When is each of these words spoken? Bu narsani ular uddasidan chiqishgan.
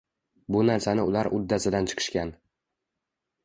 Bu 0.55 0.63
narsani 0.69 1.03
ular 1.11 1.31
uddasidan 1.41 1.93
chiqishgan. 1.95 2.35